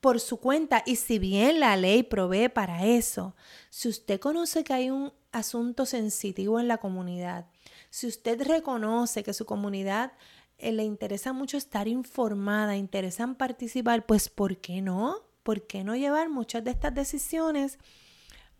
por 0.00 0.18
su 0.18 0.38
cuenta 0.38 0.82
y 0.84 0.96
si 0.96 1.20
bien 1.20 1.60
la 1.60 1.76
ley 1.76 2.02
provee 2.02 2.48
para 2.48 2.86
eso, 2.86 3.36
si 3.70 3.88
usted 3.88 4.18
conoce 4.18 4.64
que 4.64 4.72
hay 4.72 4.90
un 4.90 5.12
asunto 5.30 5.86
sensitivo 5.86 6.58
en 6.58 6.66
la 6.66 6.78
comunidad, 6.78 7.46
si 7.90 8.08
usted 8.08 8.42
reconoce 8.42 9.22
que 9.22 9.32
su 9.32 9.46
comunidad 9.46 10.12
eh, 10.58 10.72
le 10.72 10.82
interesa 10.82 11.32
mucho 11.32 11.56
estar 11.56 11.86
informada, 11.86 12.76
interesan 12.76 13.36
participar, 13.36 14.06
pues 14.06 14.28
¿por 14.28 14.56
qué 14.56 14.82
no? 14.82 15.20
¿Por 15.44 15.68
qué 15.68 15.84
no 15.84 15.94
llevar 15.94 16.28
muchas 16.30 16.64
de 16.64 16.72
estas 16.72 16.94
decisiones 16.94 17.78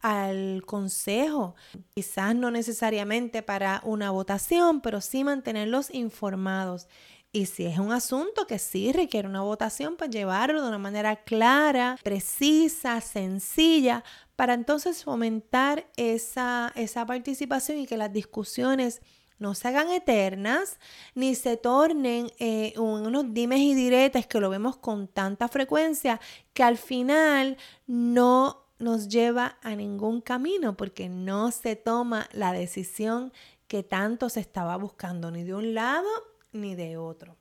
al 0.03 0.63
consejo? 0.67 1.55
Quizás 1.95 2.35
no 2.35 2.51
necesariamente 2.51 3.43
para 3.43 3.81
una 3.85 4.11
votación, 4.11 4.81
pero 4.81 5.01
sí 5.01 5.25
mantenerlos 5.25 5.93
informados. 5.95 6.89
Y 7.35 7.47
si 7.47 7.65
es 7.65 7.79
un 7.79 7.93
asunto 7.93 8.47
que 8.47 8.59
sí 8.59 8.93
requiere 8.93 9.27
una 9.27 9.41
votación, 9.41 9.97
pues 9.97 10.11
llevarlo 10.11 10.61
de 10.61 10.69
una 10.69 10.77
manera 10.77 11.17
clara, 11.17 11.97
precisa, 12.03 13.01
sencilla, 13.01 14.05
para 14.37 14.53
entonces 14.53 15.03
fomentar 15.03 15.89
esa, 15.97 16.73
esa 16.75 17.07
participación 17.07 17.79
y 17.79 17.87
que 17.87 17.97
las 17.97 18.13
discusiones 18.13 19.01
no 19.39 19.55
se 19.55 19.69
hagan 19.69 19.91
eternas 19.91 20.79
ni 21.15 21.35
se 21.35 21.57
tornen 21.57 22.31
eh, 22.39 22.75
unos 22.77 23.35
dimes 23.35 23.61
y 23.61 23.75
diretes 23.75 24.27
que 24.27 24.39
lo 24.39 24.51
vemos 24.51 24.77
con 24.77 25.09
tanta 25.09 25.49
frecuencia 25.49 26.21
que 26.53 26.63
al 26.63 26.79
final 26.79 27.57
no 27.87 28.62
nos 28.83 29.09
lleva 29.09 29.59
a 29.63 29.75
ningún 29.75 30.21
camino 30.21 30.77
porque 30.77 31.09
no 31.09 31.51
se 31.51 31.77
toma 31.77 32.29
la 32.33 32.53
decisión 32.53 33.33
que 33.69 33.83
tanto 33.83 34.29
se 34.29 34.41
estaba 34.41 34.77
buscando 34.77 35.31
ni 35.31 35.45
de 35.45 35.55
un 35.55 35.75
lado 35.75 36.09
ni 36.53 36.75
de 36.75 36.97
otro. 36.97 37.37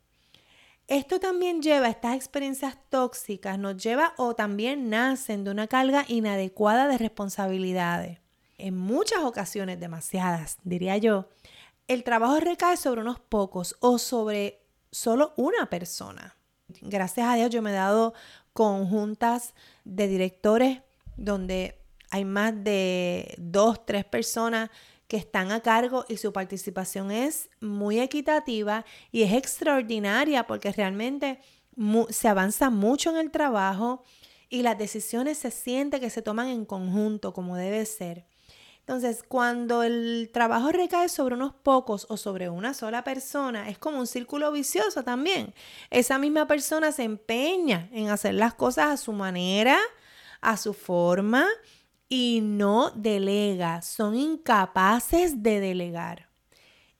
Esto 0.87 1.19
también 1.19 1.61
lleva, 1.61 1.89
estas 1.89 2.15
experiencias 2.15 2.77
tóxicas 2.89 3.57
nos 3.57 3.77
lleva 3.77 4.13
o 4.17 4.35
también 4.35 4.89
nacen 4.89 5.43
de 5.43 5.51
una 5.51 5.67
carga 5.67 6.05
inadecuada 6.07 6.87
de 6.87 6.97
responsabilidades. 6.97 8.19
En 8.57 8.77
muchas 8.77 9.23
ocasiones, 9.23 9.79
demasiadas, 9.79 10.57
diría 10.63 10.97
yo, 10.97 11.29
el 11.87 12.03
trabajo 12.03 12.39
recae 12.39 12.77
sobre 12.77 13.01
unos 13.01 13.19
pocos 13.19 13.75
o 13.79 13.97
sobre 13.97 14.61
solo 14.91 15.33
una 15.37 15.69
persona. 15.69 16.35
Gracias 16.81 17.27
a 17.27 17.35
Dios 17.35 17.49
yo 17.49 17.61
me 17.61 17.71
he 17.71 17.73
dado 17.73 18.13
conjuntas 18.53 19.53
de 19.83 20.07
directores 20.07 20.81
donde 21.23 21.77
hay 22.09 22.25
más 22.25 22.63
de 22.63 23.35
dos, 23.37 23.85
tres 23.85 24.05
personas 24.05 24.69
que 25.07 25.17
están 25.17 25.51
a 25.51 25.61
cargo 25.61 26.05
y 26.07 26.17
su 26.17 26.33
participación 26.33 27.11
es 27.11 27.49
muy 27.59 27.99
equitativa 27.99 28.85
y 29.11 29.23
es 29.23 29.33
extraordinaria 29.33 30.47
porque 30.47 30.71
realmente 30.71 31.39
se 32.09 32.27
avanza 32.27 32.69
mucho 32.69 33.09
en 33.11 33.17
el 33.17 33.31
trabajo 33.31 34.03
y 34.49 34.61
las 34.61 34.77
decisiones 34.77 35.37
se 35.37 35.51
siente 35.51 35.99
que 35.99 36.09
se 36.09 36.21
toman 36.21 36.47
en 36.47 36.65
conjunto 36.65 37.33
como 37.33 37.55
debe 37.55 37.85
ser. 37.85 38.25
Entonces, 38.79 39.23
cuando 39.25 39.83
el 39.83 40.31
trabajo 40.33 40.71
recae 40.71 41.07
sobre 41.07 41.35
unos 41.35 41.53
pocos 41.53 42.07
o 42.09 42.17
sobre 42.17 42.49
una 42.49 42.73
sola 42.73 43.03
persona, 43.03 43.69
es 43.69 43.77
como 43.77 43.99
un 43.99 44.07
círculo 44.07 44.51
vicioso 44.51 45.03
también. 45.03 45.53
Esa 45.89 46.17
misma 46.17 46.47
persona 46.47 46.91
se 46.91 47.03
empeña 47.03 47.89
en 47.93 48.09
hacer 48.09 48.33
las 48.33 48.55
cosas 48.55 48.87
a 48.87 48.97
su 48.97 49.13
manera, 49.13 49.77
a 50.41 50.57
su 50.57 50.73
forma 50.73 51.47
y 52.09 52.39
no 52.41 52.91
delega. 52.91 53.81
Son 53.81 54.15
incapaces 54.15 55.41
de 55.41 55.59
delegar. 55.59 56.29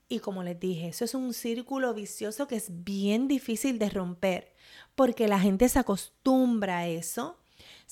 Y 0.08 0.20
como 0.20 0.42
les 0.42 0.58
dije, 0.58 0.88
eso 0.88 1.04
es 1.04 1.14
un 1.14 1.34
círculo 1.34 1.94
vicioso 1.94 2.46
que 2.46 2.56
es 2.56 2.84
bien 2.84 3.28
difícil 3.28 3.78
de 3.78 3.90
romper 3.90 4.52
porque 4.94 5.26
la 5.28 5.40
gente 5.40 5.68
se 5.68 5.78
acostumbra 5.78 6.78
a 6.78 6.88
eso 6.88 7.38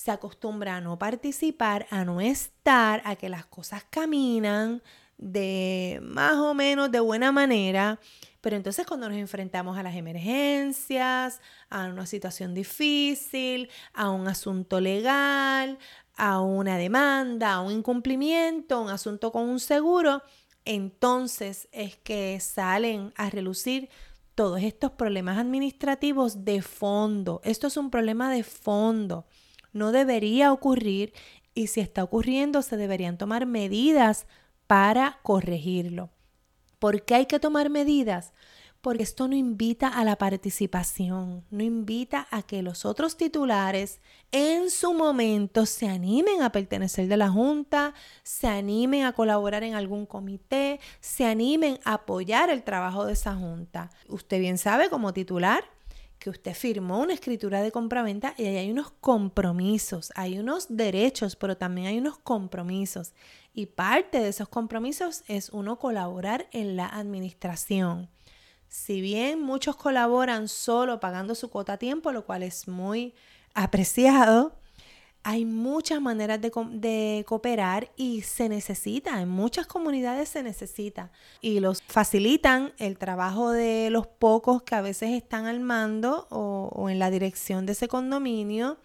se 0.00 0.10
acostumbra 0.10 0.76
a 0.76 0.80
no 0.80 0.98
participar, 0.98 1.86
a 1.90 2.06
no 2.06 2.22
estar, 2.22 3.02
a 3.04 3.16
que 3.16 3.28
las 3.28 3.44
cosas 3.44 3.84
caminan 3.90 4.82
de 5.20 6.00
más 6.02 6.34
o 6.36 6.54
menos 6.54 6.90
de 6.90 7.00
buena 7.00 7.32
manera. 7.32 8.00
Pero 8.40 8.56
entonces 8.56 8.86
cuando 8.86 9.08
nos 9.08 9.18
enfrentamos 9.18 9.76
a 9.76 9.82
las 9.82 9.94
emergencias, 9.94 11.40
a 11.68 11.86
una 11.86 12.06
situación 12.06 12.54
difícil, 12.54 13.68
a 13.92 14.10
un 14.10 14.28
asunto 14.28 14.80
legal, 14.80 15.78
a 16.16 16.40
una 16.40 16.78
demanda, 16.78 17.54
a 17.54 17.60
un 17.60 17.72
incumplimiento, 17.72 18.80
un 18.80 18.88
asunto 18.88 19.30
con 19.30 19.48
un 19.48 19.60
seguro, 19.60 20.22
entonces 20.64 21.68
es 21.72 21.96
que 21.96 22.40
salen 22.40 23.12
a 23.16 23.30
relucir 23.30 23.90
todos 24.34 24.62
estos 24.62 24.92
problemas 24.92 25.38
administrativos 25.38 26.44
de 26.44 26.62
fondo. 26.62 27.42
Esto 27.44 27.66
es 27.66 27.76
un 27.76 27.90
problema 27.90 28.30
de 28.30 28.42
fondo 28.42 29.26
no 29.72 29.92
debería 29.92 30.52
ocurrir 30.52 31.12
y 31.54 31.68
si 31.68 31.80
está 31.80 32.04
ocurriendo 32.04 32.62
se 32.62 32.76
deberían 32.76 33.18
tomar 33.18 33.46
medidas 33.46 34.26
para 34.70 35.18
corregirlo. 35.24 36.10
¿Por 36.78 37.04
qué 37.04 37.16
hay 37.16 37.26
que 37.26 37.40
tomar 37.40 37.70
medidas? 37.70 38.32
porque 38.80 39.02
esto 39.02 39.28
no 39.28 39.34
invita 39.34 39.88
a 39.88 40.04
la 40.04 40.16
participación, 40.16 41.44
no 41.50 41.62
invita 41.62 42.28
a 42.30 42.40
que 42.42 42.62
los 42.62 42.86
otros 42.86 43.18
titulares 43.18 44.00
en 44.32 44.70
su 44.70 44.94
momento 44.94 45.66
se 45.66 45.86
animen 45.86 46.40
a 46.40 46.50
pertenecer 46.50 47.06
de 47.06 47.18
la 47.18 47.28
Junta, 47.28 47.92
se 48.22 48.46
animen 48.46 49.04
a 49.04 49.12
colaborar 49.12 49.64
en 49.64 49.74
algún 49.74 50.06
comité, 50.06 50.80
se 51.00 51.26
animen 51.26 51.78
a 51.84 51.94
apoyar 51.94 52.48
el 52.48 52.62
trabajo 52.62 53.04
de 53.04 53.12
esa 53.12 53.34
Junta. 53.34 53.90
Usted 54.08 54.40
bien 54.40 54.56
sabe 54.56 54.88
como 54.88 55.12
titular 55.12 55.62
que 56.20 56.30
usted 56.30 56.54
firmó 56.54 57.00
una 57.00 57.14
escritura 57.14 57.62
de 57.62 57.72
compraventa 57.72 58.34
y 58.36 58.44
ahí 58.44 58.58
hay 58.58 58.70
unos 58.70 58.92
compromisos, 59.00 60.12
hay 60.14 60.38
unos 60.38 60.66
derechos, 60.68 61.34
pero 61.34 61.56
también 61.56 61.86
hay 61.88 61.98
unos 61.98 62.18
compromisos. 62.18 63.14
Y 63.54 63.66
parte 63.66 64.20
de 64.20 64.28
esos 64.28 64.48
compromisos 64.48 65.24
es 65.26 65.48
uno 65.48 65.78
colaborar 65.78 66.46
en 66.52 66.76
la 66.76 66.86
administración. 66.86 68.10
Si 68.68 69.00
bien 69.00 69.40
muchos 69.42 69.76
colaboran 69.76 70.46
solo 70.46 71.00
pagando 71.00 71.34
su 71.34 71.48
cuota 71.50 71.72
a 71.72 71.78
tiempo, 71.78 72.12
lo 72.12 72.26
cual 72.26 72.42
es 72.42 72.68
muy 72.68 73.14
apreciado, 73.54 74.59
hay 75.22 75.44
muchas 75.44 76.00
maneras 76.00 76.40
de, 76.40 77.24
cooperar 77.26 77.90
y 77.96 78.22
se 78.22 78.48
necesita, 78.48 79.20
en 79.20 79.28
muchas 79.28 79.66
comunidades 79.66 80.28
se 80.28 80.42
necesita. 80.42 81.10
Y 81.40 81.60
los 81.60 81.82
facilitan 81.82 82.72
el 82.78 82.96
trabajo 82.98 83.50
de 83.50 83.90
los 83.90 84.06
pocos 84.06 84.62
que 84.62 84.74
a 84.74 84.80
veces 84.80 85.10
están 85.10 85.46
al 85.46 85.60
mando 85.60 86.26
o, 86.30 86.70
o 86.72 86.88
en 86.88 86.98
la 86.98 87.10
dirección 87.10 87.66
de 87.66 87.72
ese 87.72 87.88
condominio. 87.88 88.78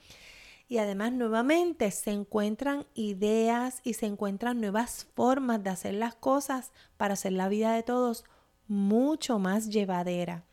Y 0.67 0.79
además 0.79 1.13
nuevamente 1.13 1.91
se 1.91 2.11
encuentran 2.11 2.85
ideas 2.95 3.81
y 3.83 3.93
se 3.93 4.07
encuentran 4.07 4.59
nuevas 4.59 5.07
formas 5.15 5.63
de 5.63 5.69
hacer 5.69 5.93
las 5.93 6.15
cosas 6.15 6.71
para 6.97 7.13
hacer 7.13 7.33
la 7.33 7.49
vida 7.49 7.73
de 7.73 7.83
todos 7.83 8.25
mucho 8.67 9.39
más 9.39 9.69
llevadera. 9.69 10.43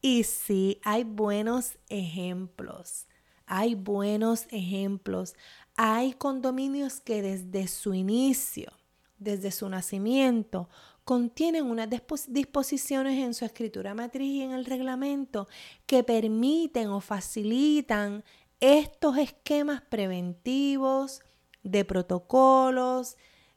Y 0.00 0.24
sí, 0.24 0.80
hay 0.82 1.04
buenos 1.04 1.78
ejemplos. 1.88 3.06
Hay 3.52 3.74
buenos 3.74 4.46
ejemplos. 4.50 5.34
Hay 5.76 6.12
condominios 6.12 7.00
que 7.00 7.20
desde 7.20 7.66
su 7.66 7.94
inicio, 7.94 8.72
desde 9.18 9.50
su 9.50 9.68
nacimiento, 9.68 10.68
contienen 11.04 11.64
unas 11.64 11.88
disposiciones 12.28 13.18
en 13.18 13.34
su 13.34 13.44
escritura 13.44 13.92
matriz 13.92 14.34
y 14.34 14.42
en 14.42 14.52
el 14.52 14.66
reglamento 14.66 15.48
que 15.86 16.04
permiten 16.04 16.90
o 16.90 17.00
facilitan 17.00 18.22
estos 18.60 19.18
esquemas 19.18 19.82
preventivos, 19.82 21.20
de 21.64 21.84
protocolos 21.84 23.16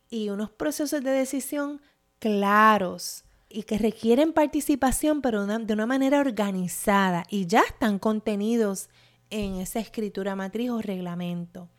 y 0.09 0.29
unos 0.29 0.49
procesos 0.49 1.03
de 1.03 1.11
decisión 1.11 1.81
claros 2.17 3.25
y 3.47 3.61
que 3.63 3.77
requieren 3.77 4.33
participación, 4.33 5.21
pero 5.21 5.45
de 5.45 5.73
una 5.73 5.85
manera 5.85 6.19
organizada 6.19 7.25
y 7.29 7.45
ya 7.45 7.61
están 7.61 7.99
contenidos 7.99 8.89
en 9.33 9.55
esa 9.55 9.79
escritura 9.79 10.35
matriz 10.35 10.69
o 10.69 10.81
reglamento. 10.81 11.69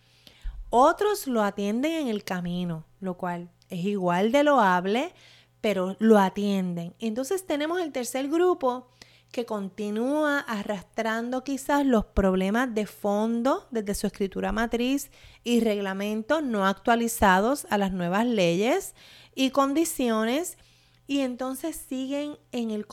Otros 0.70 1.28
lo 1.28 1.42
atienden 1.42 1.92
en 1.92 2.08
el 2.08 2.24
camino, 2.24 2.84
lo 3.00 3.16
cual 3.16 3.50
es 3.68 3.84
igual 3.84 4.32
de 4.32 4.42
loable, 4.42 5.14
pero 5.60 5.96
lo 6.00 6.18
atienden. 6.18 6.94
Entonces 6.98 7.46
tenemos 7.46 7.80
el 7.80 7.92
tercer 7.92 8.28
grupo 8.28 8.88
que 9.30 9.46
continúa 9.46 10.40
arrastrando 10.40 11.42
quizás 11.44 11.86
los 11.86 12.04
problemas 12.04 12.74
de 12.74 12.86
fondo 12.86 13.66
desde 13.70 13.94
su 13.94 14.06
escritura 14.06 14.52
matriz 14.52 15.10
y 15.42 15.60
reglamento 15.60 16.40
no 16.40 16.66
actualizados 16.66 17.66
a 17.70 17.78
las 17.78 17.92
nuevas 17.92 18.26
leyes 18.26 18.94
y 19.34 19.50
condiciones 19.50 20.58
y 21.06 21.20
entonces 21.20 21.76
siguen 21.76 22.36
en 22.52 22.70
el 22.70 22.86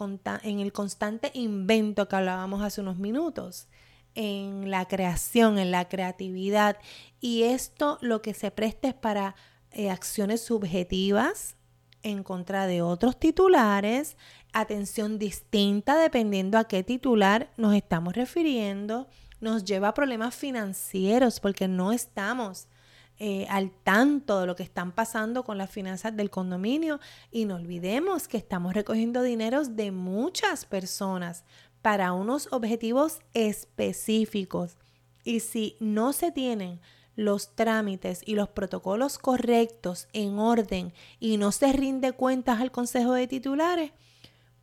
constante 0.73 1.31
invento 1.33 2.07
que 2.07 2.15
hablábamos 2.15 2.61
hace 2.61 2.81
unos 2.81 2.97
minutos, 2.97 3.67
en 4.15 4.69
la 4.69 4.87
creación, 4.87 5.57
en 5.57 5.71
la 5.71 5.87
creatividad. 5.87 6.77
Y 7.19 7.43
esto 7.43 7.97
lo 8.01 8.21
que 8.21 8.33
se 8.33 8.51
presta 8.51 8.89
es 8.89 8.93
para 8.93 9.35
eh, 9.71 9.89
acciones 9.89 10.41
subjetivas 10.41 11.55
en 12.03 12.23
contra 12.23 12.67
de 12.67 12.81
otros 12.81 13.19
titulares, 13.19 14.17
atención 14.53 15.19
distinta 15.19 15.97
dependiendo 15.97 16.57
a 16.57 16.63
qué 16.65 16.83
titular 16.83 17.51
nos 17.57 17.75
estamos 17.75 18.15
refiriendo, 18.15 19.07
nos 19.39 19.63
lleva 19.63 19.89
a 19.89 19.93
problemas 19.93 20.35
financieros 20.35 21.39
porque 21.39 21.67
no 21.67 21.91
estamos 21.91 22.67
eh, 23.23 23.45
al 23.49 23.71
tanto 23.71 24.39
de 24.39 24.47
lo 24.47 24.55
que 24.55 24.63
están 24.63 24.91
pasando 24.91 25.43
con 25.43 25.57
las 25.57 25.69
finanzas 25.69 26.17
del 26.17 26.31
condominio 26.31 26.99
y 27.29 27.45
no 27.45 27.55
olvidemos 27.55 28.27
que 28.27 28.37
estamos 28.37 28.73
recogiendo 28.73 29.21
dineros 29.21 29.75
de 29.75 29.91
muchas 29.91 30.65
personas 30.65 31.43
para 31.81 32.13
unos 32.13 32.47
objetivos 32.51 33.19
específicos. 33.33 34.77
Y 35.23 35.39
si 35.39 35.77
no 35.79 36.13
se 36.13 36.31
tienen 36.31 36.79
los 37.15 37.55
trámites 37.55 38.21
y 38.25 38.35
los 38.35 38.49
protocolos 38.49 39.17
correctos 39.17 40.07
en 40.13 40.39
orden 40.39 40.93
y 41.19 41.37
no 41.37 41.51
se 41.51 41.73
rinde 41.73 42.13
cuentas 42.13 42.61
al 42.61 42.71
Consejo 42.71 43.13
de 43.13 43.27
Titulares, 43.27 43.91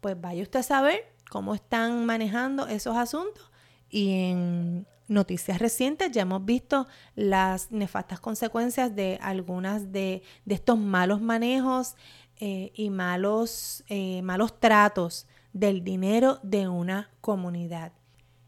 pues 0.00 0.20
vaya 0.20 0.42
usted 0.42 0.60
a 0.60 0.64
saber 0.64 1.04
cómo 1.30 1.54
están 1.54 2.06
manejando 2.06 2.66
esos 2.66 2.96
asuntos 2.96 3.50
y 3.90 4.10
en 4.10 4.86
noticias 5.08 5.58
recientes 5.58 6.10
ya 6.12 6.22
hemos 6.22 6.44
visto 6.44 6.86
las 7.14 7.70
nefastas 7.70 8.20
consecuencias 8.20 8.94
de 8.94 9.18
algunas 9.22 9.90
de, 9.92 10.22
estos 10.46 10.78
malos 10.78 11.20
manejos 11.20 11.96
eh, 12.40 12.70
y 12.74 12.90
malos, 12.90 13.84
eh, 13.88 14.22
malos 14.22 14.60
tratos 14.60 15.26
del 15.52 15.84
dinero 15.84 16.38
de 16.42 16.68
una 16.68 17.10
comunidad. 17.20 17.92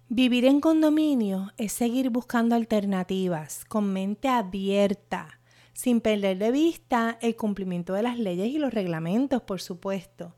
Vivir 0.09 0.45
en 0.45 0.61
condominio 0.61 1.53
es 1.57 1.73
seguir 1.73 2.11
buscando 2.11 2.57
alternativas 2.57 3.65
con 3.65 3.93
mente 3.93 4.29
abierta, 4.29 5.41
sin 5.73 6.01
perder 6.01 6.39
de 6.39 6.51
vista 6.51 7.17
el 7.21 7.37
cumplimiento 7.37 7.93
de 7.93 8.03
las 8.03 8.19
leyes 8.19 8.49
y 8.49 8.59
los 8.59 8.75
reglamentos, 8.75 9.41
por 9.43 9.61
supuesto. 9.61 10.35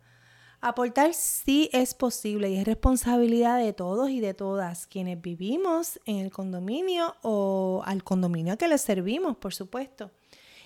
Aportar 0.61 1.13
sí 1.15 1.71
es 1.73 1.95
posible 1.95 2.51
y 2.51 2.57
es 2.57 2.65
responsabilidad 2.65 3.59
de 3.59 3.73
todos 3.73 4.11
y 4.11 4.21
de 4.21 4.35
todas 4.35 4.87
quienes 4.87 5.21
vivimos 5.21 5.99
en 6.05 6.19
el 6.19 6.31
condominio 6.31 7.17
o 7.23 7.83
al 7.85 8.05
condominio 8.05 8.57
que 8.57 8.69
le 8.69 8.79
servimos, 8.79 9.37
por 9.39 9.55
supuesto. 9.55 10.13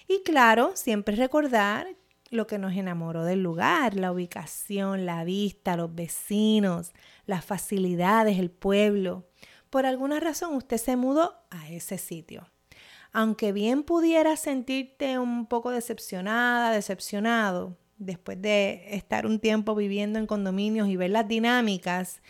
Y 0.09 0.23
claro, 0.23 0.73
siempre 0.75 1.17
recordar 1.17 1.87
lo 2.31 2.47
que 2.47 2.59
nos 2.59 2.75
enamoró 2.75 3.25
del 3.25 3.43
lugar, 3.43 3.95
la 3.95 4.13
ubicación, 4.13 5.07
la 5.07 5.25
vista, 5.25 5.77
los 5.77 5.95
vecinos, 5.95 6.93
las 7.25 7.45
facilidades, 7.45 8.39
el 8.39 8.51
pueblo. 8.51 9.29
Por 9.71 9.87
alguna 9.87 10.21
razón 10.21 10.55
usted 10.55 10.77
se 10.79 10.97
mudó 10.97 11.35
a 11.51 11.69
ese 11.69 11.99
sitio. 11.99 12.49
Aunque 13.13 13.53
bien 13.53 13.83
pudiera 13.83 14.37
sentirte 14.37 15.19
un 15.19 15.47
poco 15.47 15.71
decepcionada, 15.71 16.71
decepcionado, 16.71 17.79
después 17.99 18.41
de 18.43 18.95
estar 18.95 19.27
un 19.27 19.41
tiempo 19.41 19.75
viviendo 19.75 20.19
en 20.19 20.27
condominios 20.27 20.89
y 20.89 20.97
ver 20.97 21.11
las 21.11 21.27
dinámicas, 21.27 22.21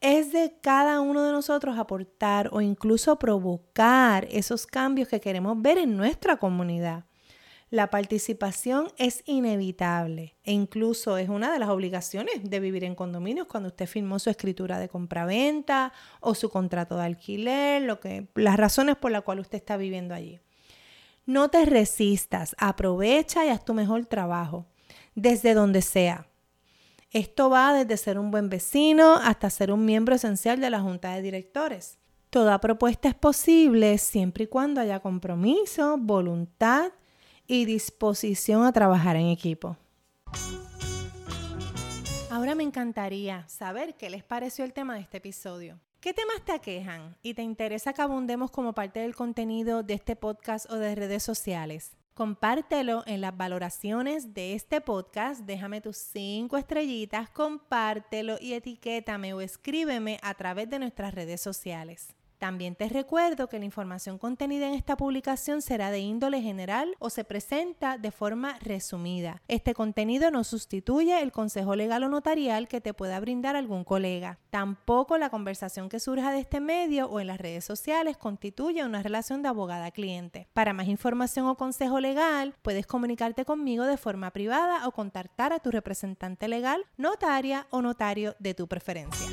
es 0.00 0.32
de 0.32 0.54
cada 0.60 1.00
uno 1.00 1.24
de 1.24 1.32
nosotros 1.32 1.78
aportar 1.78 2.50
o 2.52 2.60
incluso 2.60 3.18
provocar 3.18 4.28
esos 4.30 4.66
cambios 4.66 5.08
que 5.08 5.20
queremos 5.20 5.60
ver 5.60 5.78
en 5.78 5.96
nuestra 5.96 6.36
comunidad. 6.36 7.07
La 7.70 7.90
participación 7.90 8.88
es 8.96 9.22
inevitable 9.26 10.36
e 10.42 10.52
incluso 10.52 11.18
es 11.18 11.28
una 11.28 11.52
de 11.52 11.58
las 11.58 11.68
obligaciones 11.68 12.48
de 12.48 12.60
vivir 12.60 12.82
en 12.82 12.94
condominios 12.94 13.46
cuando 13.46 13.68
usted 13.68 13.86
firmó 13.86 14.18
su 14.18 14.30
escritura 14.30 14.78
de 14.78 14.88
compraventa 14.88 15.92
o 16.20 16.34
su 16.34 16.48
contrato 16.48 16.96
de 16.96 17.04
alquiler, 17.04 17.82
lo 17.82 18.00
que, 18.00 18.28
las 18.34 18.56
razones 18.56 18.96
por 18.96 19.10
las 19.10 19.22
cuales 19.22 19.46
usted 19.46 19.58
está 19.58 19.76
viviendo 19.76 20.14
allí. 20.14 20.40
No 21.26 21.50
te 21.50 21.66
resistas, 21.66 22.56
aprovecha 22.58 23.44
y 23.44 23.50
haz 23.50 23.62
tu 23.62 23.74
mejor 23.74 24.06
trabajo 24.06 24.64
desde 25.14 25.52
donde 25.52 25.82
sea. 25.82 26.26
Esto 27.10 27.50
va 27.50 27.74
desde 27.74 27.98
ser 27.98 28.18
un 28.18 28.30
buen 28.30 28.48
vecino 28.48 29.14
hasta 29.16 29.50
ser 29.50 29.72
un 29.72 29.84
miembro 29.84 30.14
esencial 30.14 30.58
de 30.58 30.70
la 30.70 30.80
junta 30.80 31.12
de 31.14 31.20
directores. 31.20 31.98
Toda 32.30 32.60
propuesta 32.60 33.08
es 33.08 33.14
posible 33.14 33.98
siempre 33.98 34.44
y 34.44 34.46
cuando 34.46 34.80
haya 34.80 35.00
compromiso, 35.00 35.98
voluntad 35.98 36.92
y 37.48 37.64
disposición 37.64 38.64
a 38.64 38.72
trabajar 38.72 39.16
en 39.16 39.26
equipo. 39.26 39.76
Ahora 42.30 42.54
me 42.54 42.62
encantaría 42.62 43.48
saber 43.48 43.96
qué 43.96 44.10
les 44.10 44.22
pareció 44.22 44.64
el 44.64 44.72
tema 44.72 44.94
de 44.94 45.00
este 45.00 45.16
episodio. 45.16 45.80
¿Qué 45.98 46.14
temas 46.14 46.44
te 46.44 46.52
aquejan 46.52 47.16
y 47.22 47.34
te 47.34 47.42
interesa 47.42 47.92
que 47.92 48.02
abundemos 48.02 48.52
como 48.52 48.74
parte 48.74 49.00
del 49.00 49.16
contenido 49.16 49.82
de 49.82 49.94
este 49.94 50.14
podcast 50.14 50.70
o 50.70 50.76
de 50.76 50.94
redes 50.94 51.24
sociales? 51.24 51.96
Compártelo 52.14 53.02
en 53.06 53.20
las 53.20 53.36
valoraciones 53.36 54.34
de 54.34 54.54
este 54.54 54.80
podcast. 54.80 55.40
Déjame 55.40 55.80
tus 55.80 55.96
cinco 55.96 56.56
estrellitas, 56.56 57.30
compártelo 57.30 58.36
y 58.40 58.52
etiquétame 58.52 59.34
o 59.34 59.40
escríbeme 59.40 60.20
a 60.22 60.34
través 60.34 60.70
de 60.70 60.78
nuestras 60.78 61.14
redes 61.14 61.40
sociales. 61.40 62.14
También 62.38 62.76
te 62.76 62.88
recuerdo 62.88 63.48
que 63.48 63.58
la 63.58 63.64
información 63.64 64.16
contenida 64.16 64.68
en 64.68 64.74
esta 64.74 64.96
publicación 64.96 65.60
será 65.60 65.90
de 65.90 65.98
índole 65.98 66.40
general 66.40 66.94
o 67.00 67.10
se 67.10 67.24
presenta 67.24 67.98
de 67.98 68.12
forma 68.12 68.58
resumida. 68.60 69.42
Este 69.48 69.74
contenido 69.74 70.30
no 70.30 70.44
sustituye 70.44 71.20
el 71.20 71.32
consejo 71.32 71.74
legal 71.74 72.04
o 72.04 72.08
notarial 72.08 72.68
que 72.68 72.80
te 72.80 72.94
pueda 72.94 73.18
brindar 73.18 73.56
algún 73.56 73.82
colega. 73.82 74.38
Tampoco 74.50 75.18
la 75.18 75.30
conversación 75.30 75.88
que 75.88 75.98
surja 75.98 76.30
de 76.30 76.38
este 76.38 76.60
medio 76.60 77.06
o 77.06 77.18
en 77.18 77.26
las 77.26 77.38
redes 77.38 77.64
sociales 77.64 78.16
constituye 78.16 78.84
una 78.84 79.02
relación 79.02 79.42
de 79.42 79.48
abogada-cliente. 79.48 80.48
Para 80.52 80.72
más 80.72 80.86
información 80.86 81.46
o 81.46 81.56
consejo 81.56 82.00
legal, 82.00 82.54
puedes 82.62 82.86
comunicarte 82.86 83.44
conmigo 83.44 83.84
de 83.84 83.96
forma 83.96 84.30
privada 84.30 84.86
o 84.86 84.92
contactar 84.92 85.52
a 85.52 85.58
tu 85.58 85.70
representante 85.70 86.46
legal, 86.46 86.84
notaria 86.96 87.66
o 87.70 87.82
notario 87.82 88.36
de 88.38 88.54
tu 88.54 88.68
preferencia. 88.68 89.26